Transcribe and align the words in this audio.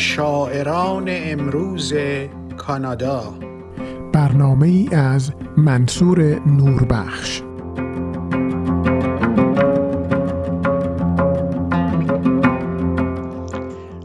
شاعران 0.00 1.04
امروز 1.08 1.92
کانادا. 2.56 3.34
برنامه 4.12 4.66
ای 4.66 4.88
از 4.92 5.32
منصور 5.56 6.22
نوربخش. 6.46 7.42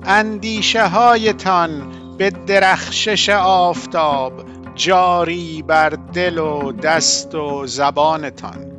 اندیشه 0.06 0.88
هایتان 0.88 1.92
به 2.18 2.30
درخشش 2.30 3.30
آفتاب 3.30 4.34
جاری 4.76 5.64
بر 5.68 5.90
دل 5.90 6.38
و 6.38 6.72
دست 6.72 7.36
و 7.36 7.68
زبانتان. 7.68 8.76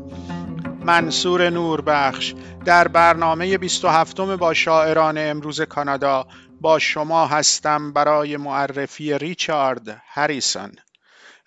منصور 0.84 1.50
نوربخش 1.50 2.34
در 2.64 2.88
برنامه 2.88 3.58
27 3.58 4.20
با 4.20 4.54
شاعران 4.54 5.18
امروز 5.18 5.60
کانادا 5.60 6.26
با 6.66 6.78
شما 6.78 7.26
هستم 7.26 7.92
برای 7.92 8.36
معرفی 8.36 9.18
ریچارد 9.18 10.02
هریسون 10.06 10.72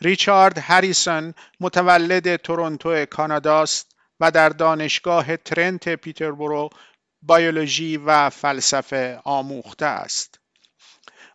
ریچارد 0.01 0.57
هریسون 0.57 1.33
متولد 1.59 2.35
تورنتو 2.35 3.05
کاناداست 3.05 3.95
و 4.19 4.31
در 4.31 4.49
دانشگاه 4.49 5.37
ترنت 5.37 5.89
پیتربرو 5.89 6.69
بیولوژی 7.21 7.97
و 7.97 8.29
فلسفه 8.29 9.19
آموخته 9.23 9.85
است. 9.85 10.39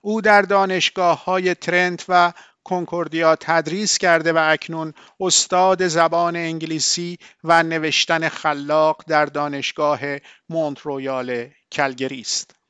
او 0.03 0.21
در 0.21 0.43
دانشگاه 0.43 1.25
های 1.25 1.55
ترنت 1.55 2.05
و 2.09 2.33
کنکوردیا 2.65 3.37
تدریس 3.37 3.99
کرده 3.99 4.33
و 4.33 4.39
اکنون 4.51 4.95
استاد 5.21 5.87
زبان 5.87 6.37
انگلیسی 6.37 7.19
و 7.45 7.63
نوشتن 7.63 8.29
خلاق 8.29 9.05
در 9.07 9.27
دانشگاه 9.27 10.01
مونت 10.49 11.00
رویال 11.00 11.51
کلگری 11.73 12.21
است. 12.21 12.64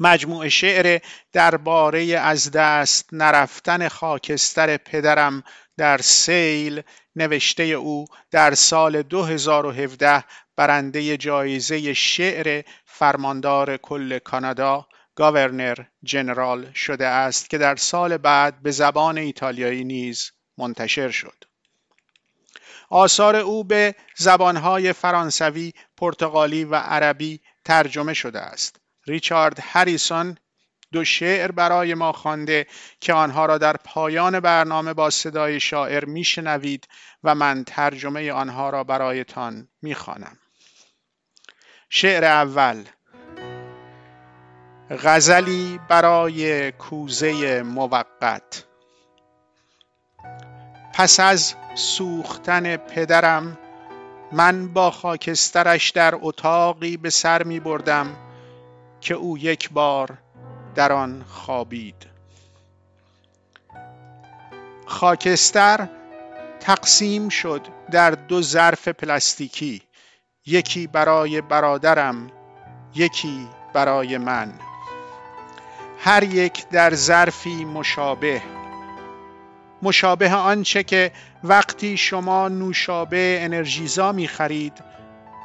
مجموع 0.00 0.48
شعر 0.48 1.00
درباره 1.32 2.02
از 2.04 2.50
دست 2.50 3.08
نرفتن 3.12 3.88
خاکستر 3.88 4.76
پدرم 4.76 5.42
در 5.76 5.98
سیل 5.98 6.82
نوشته 7.16 7.62
او 7.62 8.04
در 8.30 8.54
سال 8.54 9.02
2017 9.02 10.24
برنده 10.56 11.16
جایزه 11.16 11.94
شعر 11.94 12.62
فرماندار 12.84 13.76
کل 13.76 14.18
کانادا 14.18 14.86
Governor 15.14 15.76
General 16.02 16.72
شده 16.72 17.06
است 17.06 17.50
که 17.50 17.58
در 17.58 17.76
سال 17.76 18.16
بعد 18.16 18.62
به 18.62 18.70
زبان 18.70 19.18
ایتالیایی 19.18 19.84
نیز 19.84 20.30
منتشر 20.58 21.10
شد. 21.10 21.44
آثار 22.90 23.36
او 23.36 23.64
به 23.64 23.94
زبانهای 24.16 24.92
فرانسوی، 24.92 25.72
پرتغالی 25.96 26.64
و 26.64 26.74
عربی 26.74 27.40
ترجمه 27.64 28.14
شده 28.14 28.40
است. 28.40 28.80
ریچارد 29.08 29.58
هریسون 29.62 30.36
دو 30.92 31.04
شعر 31.04 31.52
برای 31.52 31.94
ما 31.94 32.12
خوانده 32.12 32.66
که 33.00 33.12
آنها 33.12 33.46
را 33.46 33.58
در 33.58 33.76
پایان 33.76 34.40
برنامه 34.40 34.94
با 34.94 35.10
صدای 35.10 35.60
شاعر 35.60 36.04
میشنوید 36.04 36.88
و 37.24 37.34
من 37.34 37.64
ترجمه 37.64 38.32
آنها 38.32 38.70
را 38.70 38.84
برایتان 38.84 39.68
می‌خوانم. 39.82 40.38
شعر 41.90 42.24
اول 42.24 42.84
غزلی 44.90 45.80
برای 45.88 46.72
کوزه 46.72 47.62
موقت 47.62 48.64
پس 50.94 51.20
از 51.20 51.54
سوختن 51.74 52.76
پدرم 52.76 53.58
من 54.32 54.68
با 54.68 54.90
خاکسترش 54.90 55.90
در 55.90 56.14
اتاقی 56.20 56.96
به 56.96 57.10
سر 57.10 57.42
می 57.42 57.60
بردم 57.60 58.27
که 59.00 59.14
او 59.14 59.38
یک 59.38 59.70
بار 59.70 60.18
در 60.74 60.92
آن 60.92 61.24
خوابید. 61.28 62.06
خاکستر 64.86 65.88
تقسیم 66.60 67.28
شد 67.28 67.66
در 67.90 68.10
دو 68.10 68.42
ظرف 68.42 68.88
پلاستیکی 68.88 69.82
یکی 70.46 70.86
برای 70.86 71.40
برادرم 71.40 72.30
یکی 72.94 73.48
برای 73.72 74.18
من. 74.18 74.52
هر 75.98 76.22
یک 76.22 76.68
در 76.68 76.94
ظرفی 76.94 77.64
مشابه. 77.64 78.42
مشابه 79.82 80.34
آنچه 80.34 80.82
که 80.82 81.12
وقتی 81.44 81.96
شما 81.96 82.48
نوشابه 82.48 83.38
انرژیزا 83.40 84.12
می 84.12 84.28
خرید 84.28 84.84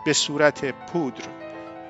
به 0.06 0.14
صورت 0.14 0.66
پودر. 0.66 1.42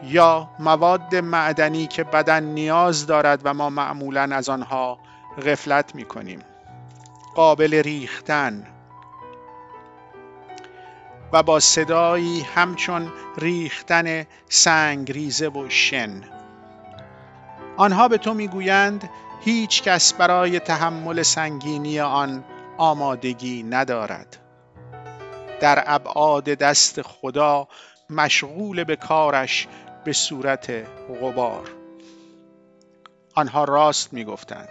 یا 0.03 0.49
مواد 0.59 1.15
معدنی 1.15 1.87
که 1.87 2.03
بدن 2.03 2.43
نیاز 2.43 3.07
دارد 3.07 3.41
و 3.43 3.53
ما 3.53 3.69
معمولا 3.69 4.29
از 4.31 4.49
آنها 4.49 4.99
غفلت 5.45 5.95
می 5.95 6.05
کنیم 6.05 6.39
قابل 7.35 7.73
ریختن. 7.73 8.67
و 11.33 11.43
با 11.43 11.59
صدایی 11.59 12.41
همچون 12.41 13.11
ریختن 13.37 14.25
سنگریزه 14.49 15.47
و 15.47 15.69
شن. 15.69 16.23
آنها 17.77 18.07
به 18.07 18.17
تو 18.17 18.33
می‌گویند 18.33 19.09
هیچ 19.41 19.83
کس 19.83 20.13
برای 20.13 20.59
تحمل 20.59 21.21
سنگینی 21.21 21.99
آن 21.99 22.43
آمادگی 22.77 23.63
ندارد. 23.63 24.37
در 25.61 25.83
ابعاد 25.87 26.43
دست 26.43 27.01
خدا 27.01 27.67
مشغول 28.09 28.83
به 28.83 28.95
کارش 28.95 29.67
به 30.03 30.13
صورت 30.13 30.71
غبار. 31.21 31.69
آنها 33.35 33.63
راست 33.63 34.13
می‌گفتند. 34.13 34.69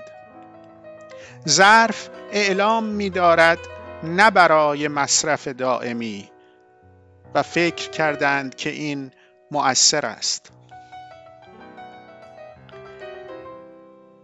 ظرف 1.48 2.09
اعلام 2.32 2.84
می‌دارد 2.84 3.59
نه 4.03 4.31
برای 4.31 4.88
مصرف 4.88 5.48
دائمی 5.48 6.31
و 7.34 7.43
فکر 7.43 7.91
کردند 7.91 8.54
که 8.54 8.70
این 8.70 9.10
مؤثر 9.50 10.06
است. 10.06 10.53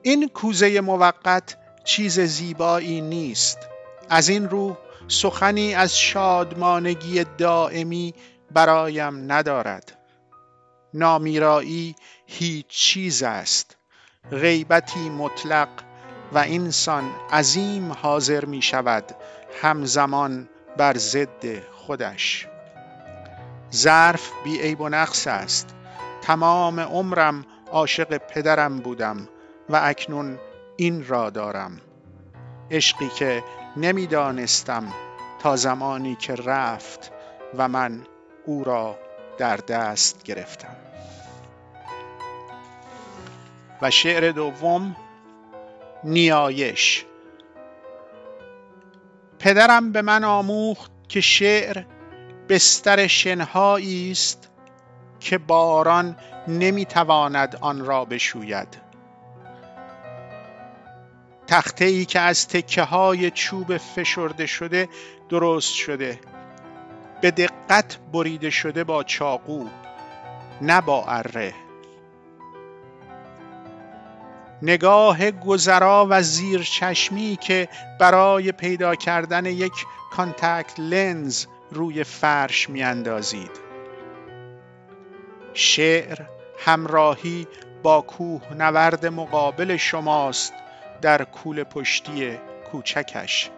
این 0.03 0.29
کوزه 0.29 0.81
موقت 0.81 1.57
چیز 1.85 2.21
زیبایی 2.21 3.01
نیست. 3.01 3.59
از 4.11 4.29
این 4.29 4.49
رو 4.49 4.77
سخنی 5.09 5.75
از 5.75 5.99
شادمانگی 5.99 7.25
دائمی 7.39 8.15
برایم 8.51 9.33
ندارد. 9.33 9.98
نامیرایی 10.95 11.97
هیچ 12.27 12.67
چیز 12.69 13.23
است. 13.23 13.77
غیبتی 14.31 15.11
مطلق 15.11 15.69
و 16.33 16.39
انسان 16.39 17.11
عظیم 17.33 17.93
حاضر 17.93 18.45
می 18.45 18.63
شود 18.63 19.05
همزمان 19.63 20.49
بر 20.77 20.97
ضد 20.97 21.63
خودش. 21.73 22.49
ظرف 23.75 24.31
بی 24.45 24.61
عیب 24.61 24.81
و 24.81 24.89
نقص 24.89 25.27
است. 25.27 25.75
تمام 26.23 26.81
عمرم 26.81 27.45
عاشق 27.73 28.17
پدرم 28.17 28.79
بودم 28.79 29.29
و 29.69 29.81
اکنون 29.85 30.39
این 30.77 31.07
را 31.07 31.31
دارم. 31.31 31.81
عشقی 32.71 33.09
که 33.09 33.45
نمی‌دانستم 33.77 34.93
تا 35.39 35.57
زمانی 35.57 36.15
که 36.15 36.35
رفت 36.35 37.13
و 37.59 37.69
من 37.69 38.07
او 38.47 38.65
را 38.65 38.99
در 39.39 39.57
دست 39.57 40.23
گرفتم. 40.23 40.77
و 43.83 43.91
شعر 43.91 44.33
دوم 44.33 44.97
نیایش. 46.05 47.05
پدرم 49.39 49.93
به 49.93 50.03
من 50.03 50.25
آموخت 50.25 50.91
که 51.09 51.21
شعر 51.21 51.85
بستر 52.49 53.07
شنهایی 53.07 54.11
است 54.11 54.51
که 55.21 55.39
باران 55.39 56.17
نمی‌تواند 56.49 57.57
آن 57.61 57.85
را 57.85 58.05
بشوید. 58.05 58.89
تخته 61.47 61.85
ای 61.85 62.05
که 62.05 62.21
از 62.21 62.49
تکه 62.49 62.83
های 62.83 63.31
چوب 63.31 63.77
فشرده 63.77 64.47
شده 64.47 64.89
درست 65.29 65.75
شده. 65.75 66.21
به 67.21 67.31
دقت 67.31 67.99
بریده 68.13 68.51
شده 68.51 68.85
با 68.85 69.05
چاقو 69.05 69.65
نه 70.61 70.81
با 70.81 71.05
اره. 71.05 71.55
نگاه 74.63 75.31
گذرا 75.31 76.07
و 76.11 76.23
زیر 76.23 76.63
چشمی 76.63 77.39
که 77.41 77.69
برای 78.01 78.53
پیدا 78.53 78.95
کردن 78.95 79.47
یک 79.47 79.73
کانتکت 80.11 80.81
لنز 80.81 81.47
روی 81.71 82.05
فرش 82.05 82.71
میاندازید. 82.71 83.51
شعر 85.55 86.19
همراهی 86.59 87.47
با 87.83 88.01
کوه 88.01 88.55
نورد 88.55 89.07
مقابل 89.07 89.77
شماست 89.77 90.53
در 91.03 91.25
کول 91.25 91.65
پشتی 91.65 92.39
کوچکش. 92.73 93.51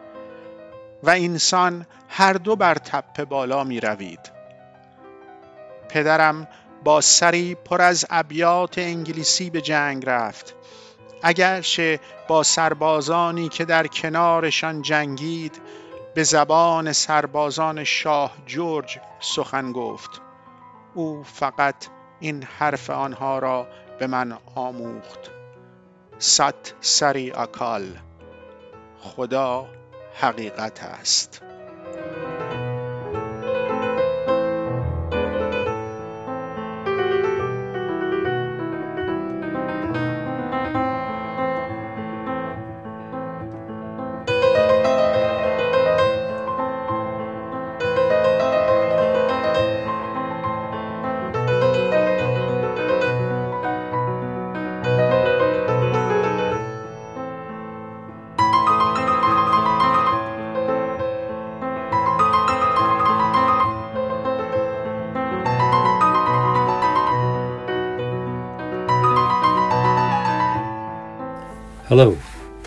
و 1.02 1.11
انسان 1.11 1.87
هر 2.08 2.32
دو 2.32 2.56
بر 2.56 2.75
تپه 2.75 3.25
بالا 3.25 3.64
می 3.64 3.81
روید. 3.81 4.31
پدرم 5.88 6.49
با 6.85 7.00
سری 7.00 7.55
پر 7.55 7.82
از 7.82 8.06
ابیات 8.11 8.79
انگلیسی 8.79 9.50
به 9.50 9.61
جنگ 9.61 10.02
رفت. 10.06 10.55
اگرچه 11.23 12.00
با 12.29 12.43
سربازانی 12.43 13.49
که 13.49 13.64
در 13.64 13.87
کنارشان 13.87 14.82
جنگید 14.82 15.61
به 16.14 16.23
زبان 16.23 16.93
سربازان 16.93 17.85
شاه 17.85 18.32
جورج 18.46 18.99
سخن 19.20 19.73
گفت. 19.73 20.11
او 20.94 21.23
فقط 21.23 21.87
این 22.20 22.43
حرف 22.58 22.91
آنها 22.91 23.38
را 23.38 23.67
به 23.99 24.06
من 24.06 24.38
آموخت. 24.55 25.31
ست 26.19 26.75
سری 26.81 27.32
اکال 27.32 27.85
خدا 29.00 29.67
حقیقت 30.15 30.85
است. 30.85 31.43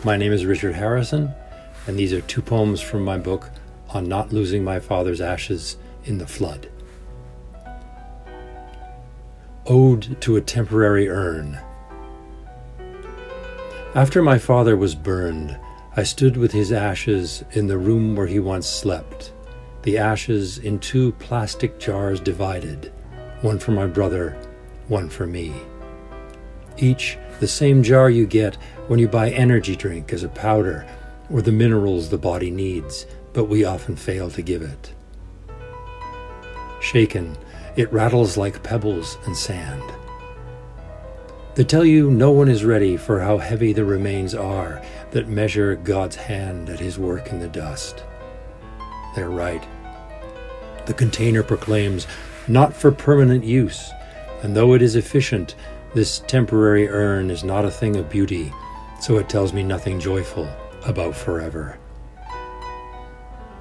My 0.06 0.18
name 0.18 0.34
is 0.34 0.46
Richard 0.46 0.76
Harrison, 0.76 1.34
and 1.88 1.98
these 1.98 2.12
are 2.12 2.22
two 2.22 2.42
poems 2.42 2.82
from 2.82 3.04
my 3.04 3.18
book 3.18 3.50
on 3.90 4.10
not 4.10 4.34
losing 4.34 4.64
my 4.64 4.80
father's 4.80 5.22
ashes 5.22 5.78
in 6.04 6.18
the 6.18 6.28
flood. 6.28 6.70
Ode 9.66 10.20
to 10.22 10.36
a 10.36 10.42
Temporary 10.42 11.08
Urn. 11.08 11.58
After 13.96 14.22
my 14.22 14.38
father 14.38 14.76
was 14.76 14.94
burned, 14.94 15.58
I 15.96 16.04
stood 16.04 16.36
with 16.36 16.52
his 16.52 16.74
ashes 16.74 17.46
in 17.52 17.68
the 17.68 17.78
room 17.78 18.16
where 18.16 18.28
he 18.28 18.40
once 18.40 18.68
slept, 18.68 19.32
the 19.84 19.98
ashes 19.98 20.58
in 20.58 20.80
two 20.80 21.14
plastic 21.14 21.80
jars 21.80 22.20
divided, 22.20 22.92
one 23.42 23.60
for 23.60 23.72
my 23.72 23.86
brother, 23.86 24.38
one 24.90 25.08
for 25.08 25.26
me. 25.26 25.54
Each 26.78 27.18
the 27.40 27.48
same 27.48 27.84
jar 27.84 28.10
you 28.10 28.26
get 28.26 28.56
when 28.88 29.00
you 29.00 29.08
buy 29.08 29.30
energy 29.32 29.76
drink 29.76 30.14
as 30.14 30.24
a 30.24 30.30
powder 30.30 30.88
or 31.30 31.42
the 31.42 31.52
minerals 31.52 32.10
the 32.10 32.18
body 32.18 32.52
needs, 32.52 33.06
but 33.34 33.46
we 33.46 33.66
often 33.66 33.96
fail 33.96 34.30
to 34.32 34.42
give 34.42 34.62
it. 34.62 34.94
Shaken, 36.82 37.38
it 37.76 37.92
rattles 37.92 38.38
like 38.38 38.64
pebbles 38.64 39.18
and 39.26 39.36
sand. 39.36 39.84
They 41.56 41.64
tell 41.64 41.86
you 41.86 42.10
no 42.10 42.32
one 42.32 42.50
is 42.50 42.66
ready 42.66 42.98
for 42.98 43.20
how 43.20 43.38
heavy 43.38 43.74
the 43.74 43.86
remains 43.86 44.34
are 44.34 44.82
that 45.12 45.30
measure 45.30 45.76
God's 45.76 46.16
hand 46.16 46.70
at 46.70 46.80
his 46.80 46.98
work 46.98 47.30
in 47.30 47.40
the 47.40 47.48
dust. 47.48 48.04
They're 49.16 49.30
right. 49.30 49.64
The 50.86 50.94
container 50.94 51.44
proclaims, 51.44 52.08
not 52.48 52.74
for 52.74 52.92
permanent 52.92 53.44
use, 53.44 53.92
and 54.42 54.56
though 54.56 54.74
it 54.74 54.82
is 54.82 54.96
efficient, 54.96 55.56
this 55.94 56.20
temporary 56.28 56.90
urn 56.90 57.30
is 57.30 57.44
not 57.44 57.66
a 57.66 57.72
thing 57.72 57.96
of 57.96 58.10
beauty, 58.10 58.52
so 59.00 59.18
it 59.18 59.30
tells 59.30 59.54
me 59.54 59.64
nothing 59.64 60.00
joyful 60.00 60.50
about 60.86 61.16
forever. 61.16 61.78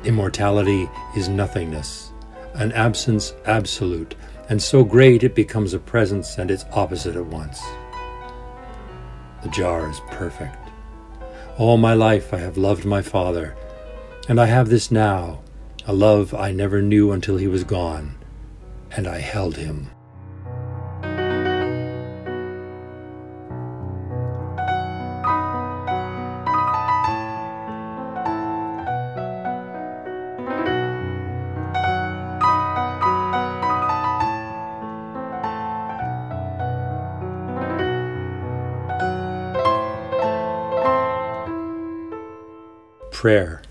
Immortality 0.05 0.89
is 1.17 1.29
nothingness, 1.29 2.13
an 2.55 2.73
absence 2.73 3.35
absolute, 3.45 4.15
and 4.49 4.63
so 4.63 4.83
great 4.83 5.23
it 5.23 5.35
becomes 5.35 5.75
a 5.75 5.79
presence 5.79 6.39
and 6.39 6.51
its 6.51 6.65
opposite 6.73 7.17
at 7.17 7.27
once. 7.27 7.61
The 9.43 9.51
jar 9.51 9.91
is 9.91 10.01
perfect. 10.11 10.59
All 11.59 11.77
my 11.77 11.95
life 11.95 12.33
I 12.33 12.39
have 12.39 12.57
loved 12.57 12.85
my 12.85 13.03
father, 13.03 13.55
and 14.29 14.41
I 14.41 14.47
have 14.47 14.69
this 14.69 14.91
now, 14.91 15.43
a 15.87 15.93
love 15.93 16.33
I 16.33 16.53
never 16.53 16.81
knew 16.81 17.13
until 17.13 17.37
he 17.37 17.47
was 17.47 17.65
gone, 17.65 18.17
and 18.91 19.07
I 19.07 19.19
held 19.19 19.57
him. 19.57 19.91
Prayer. 43.23 43.63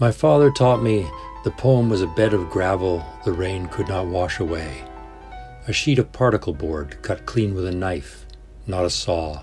My 0.00 0.10
father 0.10 0.50
taught 0.50 0.82
me 0.82 1.08
the 1.44 1.52
poem 1.52 1.88
was 1.88 2.02
a 2.02 2.08
bed 2.08 2.34
of 2.34 2.50
gravel 2.50 3.06
the 3.24 3.30
rain 3.30 3.68
could 3.68 3.86
not 3.86 4.08
wash 4.08 4.40
away, 4.40 4.82
a 5.68 5.72
sheet 5.72 6.00
of 6.00 6.10
particle 6.10 6.52
board 6.52 7.00
cut 7.00 7.24
clean 7.24 7.54
with 7.54 7.64
a 7.66 7.70
knife, 7.70 8.26
not 8.66 8.84
a 8.84 8.90
saw, 8.90 9.42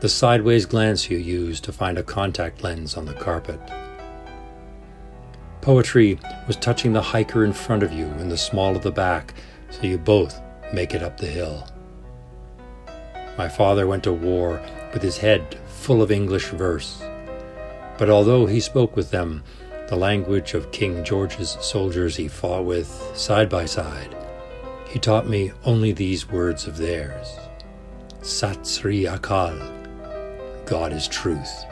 the 0.00 0.08
sideways 0.08 0.66
glance 0.66 1.08
you 1.08 1.18
use 1.18 1.60
to 1.60 1.72
find 1.72 1.96
a 1.96 2.02
contact 2.02 2.64
lens 2.64 2.96
on 2.96 3.04
the 3.04 3.14
carpet. 3.14 3.60
Poetry 5.60 6.18
was 6.48 6.56
touching 6.56 6.92
the 6.92 7.00
hiker 7.00 7.44
in 7.44 7.52
front 7.52 7.84
of 7.84 7.92
you 7.92 8.06
in 8.06 8.28
the 8.28 8.36
small 8.36 8.74
of 8.74 8.82
the 8.82 8.90
back 8.90 9.34
so 9.70 9.86
you 9.86 9.98
both 9.98 10.40
make 10.74 10.94
it 10.94 11.02
up 11.04 11.16
the 11.16 11.26
hill. 11.28 11.64
My 13.38 13.48
father 13.48 13.86
went 13.86 14.02
to 14.02 14.12
war 14.12 14.60
with 14.92 15.00
his 15.00 15.18
head 15.18 15.56
full 15.68 16.02
of 16.02 16.10
English 16.10 16.46
verse 16.48 17.04
but 17.98 18.10
although 18.10 18.46
he 18.46 18.60
spoke 18.60 18.96
with 18.96 19.10
them, 19.10 19.42
the 19.88 19.96
language 19.96 20.54
of 20.54 20.72
King 20.72 21.04
George's 21.04 21.58
soldiers 21.60 22.16
he 22.16 22.28
fought 22.28 22.64
with 22.64 22.88
side 23.14 23.48
by 23.48 23.66
side, 23.66 24.16
he 24.88 24.98
taught 24.98 25.28
me 25.28 25.52
only 25.64 25.92
these 25.92 26.28
words 26.28 26.66
of 26.66 26.76
theirs 26.76 27.38
Sat 28.22 28.66
Sri 28.66 29.04
Akal, 29.04 29.58
God 30.64 30.92
is 30.92 31.08
truth. 31.08 31.64